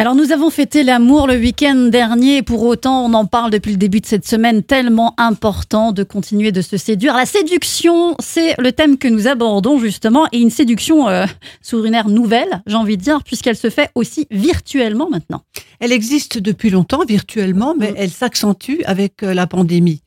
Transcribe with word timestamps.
Alors 0.00 0.14
nous 0.14 0.30
avons 0.30 0.48
fêté 0.48 0.84
l'amour 0.84 1.26
le 1.26 1.34
week-end 1.34 1.74
dernier, 1.74 2.44
pour 2.44 2.62
autant 2.62 3.04
on 3.04 3.14
en 3.14 3.24
parle 3.24 3.50
depuis 3.50 3.72
le 3.72 3.78
début 3.78 4.00
de 4.00 4.06
cette 4.06 4.24
semaine, 4.24 4.62
tellement 4.62 5.12
important 5.16 5.90
de 5.90 6.04
continuer 6.04 6.52
de 6.52 6.62
se 6.62 6.76
séduire. 6.76 7.16
La 7.16 7.26
séduction, 7.26 8.14
c'est 8.20 8.54
le 8.58 8.70
thème 8.70 8.96
que 8.96 9.08
nous 9.08 9.26
abordons 9.26 9.80
justement, 9.80 10.28
et 10.30 10.38
une 10.38 10.50
séduction 10.50 11.08
euh, 11.08 11.26
une 11.72 11.94
ère 11.94 12.10
nouvelle, 12.10 12.62
j'ai 12.68 12.76
envie 12.76 12.96
de 12.96 13.02
dire, 13.02 13.24
puisqu'elle 13.24 13.56
se 13.56 13.70
fait 13.70 13.90
aussi 13.96 14.28
virtuellement 14.30 15.10
maintenant. 15.10 15.42
Elle 15.80 15.92
existe 15.92 16.38
depuis 16.38 16.70
longtemps 16.70 17.04
virtuellement, 17.06 17.74
mais 17.78 17.92
Mm. 17.92 17.96
elle 17.98 18.10
s'accentue 18.10 18.80
avec 18.84 19.22
euh, 19.22 19.32
la 19.34 19.46
pandémie. 19.46 20.02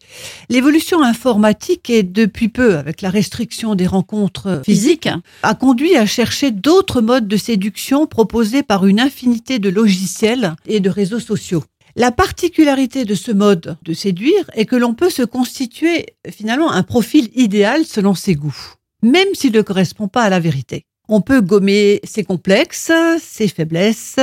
L'évolution 0.49 1.01
informatique 1.01 1.89
et 1.89 2.03
depuis 2.03 2.49
peu, 2.49 2.77
avec 2.77 3.01
la 3.01 3.09
restriction 3.09 3.75
des 3.75 3.87
rencontres 3.87 4.47
euh, 4.47 4.63
physiques, 4.63 5.03
Physique. 5.03 5.09
a 5.43 5.55
conduit 5.55 5.95
à 5.95 6.05
chercher 6.05 6.51
d'autres 6.51 7.01
modes 7.01 7.27
de 7.27 7.37
séduction 7.37 8.07
proposés 8.07 8.63
par 8.63 8.85
une 8.85 8.99
infinité 8.99 9.59
de 9.59 9.69
logiciels 9.69 10.55
et 10.65 10.79
de 10.79 10.89
réseaux 10.89 11.19
sociaux. 11.19 11.63
La 11.95 12.11
particularité 12.11 13.03
de 13.05 13.15
ce 13.15 13.31
mode 13.31 13.77
de 13.83 13.93
séduire 13.93 14.49
est 14.53 14.65
que 14.65 14.75
l'on 14.77 14.93
peut 14.93 15.09
se 15.09 15.23
constituer 15.23 16.05
finalement 16.29 16.71
un 16.71 16.83
profil 16.83 17.29
idéal 17.35 17.85
selon 17.85 18.15
ses 18.15 18.35
goûts, 18.35 18.55
même 19.03 19.27
s'il 19.33 19.51
ne 19.53 19.61
correspond 19.61 20.07
pas 20.07 20.23
à 20.23 20.29
la 20.29 20.39
vérité. 20.39 20.85
On 21.13 21.19
peut 21.19 21.41
gommer 21.41 21.99
ses 22.05 22.23
complexes, 22.23 22.89
ses 23.21 23.49
faiblesses 23.49 24.15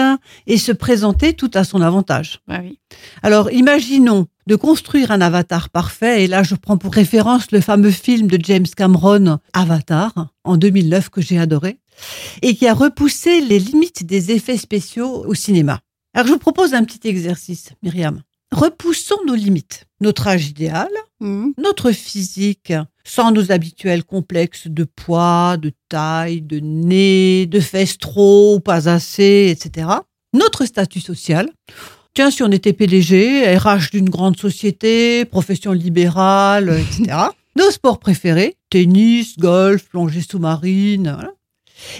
et 0.46 0.56
se 0.56 0.72
présenter 0.72 1.34
tout 1.34 1.50
à 1.52 1.62
son 1.62 1.82
avantage. 1.82 2.40
Bah 2.48 2.60
oui. 2.62 2.78
Alors 3.22 3.52
imaginons 3.52 4.26
de 4.46 4.56
construire 4.56 5.10
un 5.10 5.20
avatar 5.20 5.68
parfait, 5.68 6.24
et 6.24 6.26
là 6.26 6.42
je 6.42 6.54
prends 6.54 6.78
pour 6.78 6.94
référence 6.94 7.52
le 7.52 7.60
fameux 7.60 7.90
film 7.90 8.26
de 8.28 8.38
James 8.42 8.66
Cameron, 8.74 9.38
Avatar, 9.52 10.28
en 10.44 10.56
2009, 10.56 11.10
que 11.10 11.20
j'ai 11.20 11.38
adoré, 11.38 11.78
et 12.40 12.54
qui 12.56 12.66
a 12.66 12.72
repoussé 12.72 13.42
les 13.42 13.58
limites 13.58 14.06
des 14.06 14.30
effets 14.30 14.56
spéciaux 14.56 15.26
au 15.26 15.34
cinéma. 15.34 15.80
Alors 16.14 16.26
je 16.26 16.32
vous 16.32 16.38
propose 16.38 16.72
un 16.72 16.84
petit 16.84 17.06
exercice, 17.06 17.68
Myriam. 17.82 18.22
Repoussons 18.50 19.18
nos 19.26 19.34
limites, 19.34 19.84
notre 20.00 20.26
âge 20.26 20.48
idéal, 20.48 20.88
Mhm. 21.20 21.52
notre 21.58 21.90
physique, 21.90 22.72
sans 23.08 23.32
nos 23.32 23.50
habituels 23.50 24.04
complexes 24.04 24.68
de 24.68 24.84
poids, 24.84 25.56
de 25.56 25.72
taille, 25.88 26.42
de 26.42 26.60
nez, 26.60 27.46
de 27.46 27.58
fesses 27.58 27.98
trop 27.98 28.56
ou 28.56 28.60
pas 28.60 28.88
assez, 28.88 29.48
etc. 29.50 29.88
Notre 30.34 30.66
statut 30.66 31.00
social. 31.00 31.48
Tiens, 32.14 32.30
si 32.30 32.42
on 32.42 32.50
était 32.50 32.72
PDG, 32.72 33.56
RH 33.56 33.90
d'une 33.92 34.10
grande 34.10 34.38
société, 34.38 35.24
profession 35.24 35.72
libérale, 35.72 36.80
etc. 36.80 37.16
Nos 37.56 37.70
sports 37.70 37.98
préférés, 37.98 38.56
tennis, 38.70 39.38
golf, 39.38 39.88
plongée 39.88 40.20
sous-marine. 40.20 41.12
voilà. 41.14 41.32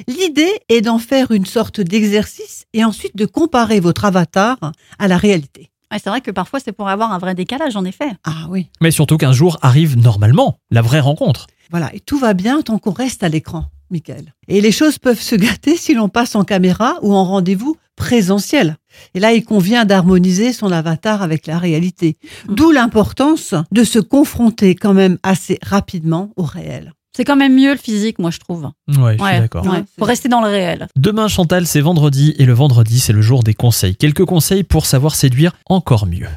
L'idée 0.07 0.61
est 0.69 0.83
d'en 0.83 0.99
faire 0.99 1.31
une 1.31 1.47
sorte 1.47 1.81
d'exercice 1.81 2.67
et 2.75 2.85
ensuite 2.85 3.17
de 3.17 3.27
comparer 3.27 3.81
votre 3.81 4.05
avatar 4.05 4.59
à 4.99 5.09
la 5.09 5.17
réalité. 5.17 5.71
Ouais, 5.91 5.99
c'est 6.03 6.11
vrai 6.11 6.21
que 6.21 6.31
parfois 6.31 6.61
c'est 6.61 6.73
pour 6.73 6.89
avoir 6.89 7.13
un 7.13 7.19
vrai 7.19 7.35
décalage 7.35 7.77
en 7.77 7.85
effet. 7.85 8.11
Ah 8.25 8.47
oui. 8.51 8.69
Mais 8.81 8.91
surtout 8.91 9.17
qu'un 9.17 9.33
jour 9.33 9.59
arrive 9.63 9.97
normalement 9.99 10.59
la 10.71 10.83
vraie 10.83 11.01
rencontre. 11.01 11.47
Voilà, 11.71 11.95
et 11.95 12.01
tout 12.01 12.19
va 12.19 12.35
bien 12.35 12.63
tant 12.63 12.79
qu'on 12.79 12.93
reste 12.93 13.23
à 13.23 13.29
l'écran, 13.29 13.67
Michael. 13.91 14.35
Et 14.49 14.61
les 14.61 14.73
choses 14.73 14.99
peuvent 14.99 15.21
se 15.21 15.35
gâter 15.35 15.77
si 15.77 15.95
l'on 15.95 16.09
passe 16.09 16.35
en 16.35 16.45
caméra 16.45 16.97
ou 17.03 17.15
en 17.15 17.25
rendez-vous 17.25 17.77
présentiel. 17.97 18.77
Et 19.15 19.21
là, 19.21 19.33
il 19.33 19.45
convient 19.45 19.85
d'harmoniser 19.85 20.53
son 20.53 20.73
avatar 20.73 21.23
avec 21.23 21.47
la 21.47 21.59
réalité. 21.59 22.17
D'où 22.49 22.71
l'importance 22.71 23.55
de 23.73 23.85
se 23.85 23.99
confronter 23.99 24.75
quand 24.75 24.95
même 24.95 25.19
assez 25.23 25.59
rapidement 25.63 26.31
au 26.37 26.45
réel. 26.45 26.95
C'est 27.17 27.25
quand 27.25 27.37
même 27.37 27.55
mieux 27.57 27.73
le 27.73 27.79
physique, 27.79 28.19
moi 28.19 28.31
je 28.31 28.39
trouve. 28.39 28.65
Ouais, 28.65 29.17
je 29.19 29.23
Ouais, 29.23 29.31
suis 29.33 29.41
d'accord. 29.41 29.67
ouais. 29.67 29.83
C'est- 29.99 30.05
rester 30.05 30.29
dans 30.29 30.41
le 30.41 30.49
réel. 30.49 30.87
Demain, 30.97 31.27
Chantal, 31.29 31.67
c'est 31.67 31.81
vendredi 31.81 32.35
et 32.39 32.45
le 32.45 32.53
vendredi, 32.53 33.01
c'est 33.01 33.13
le 33.13 33.23
jour 33.23 33.43
des 33.43 33.55
conseils. 33.55 33.97
Quelques 33.97 34.25
conseils 34.25 34.63
pour 34.63 34.87
savoir 34.87 35.15
séduire 35.15 35.53
encore 35.67 36.07
mieux. 36.07 36.29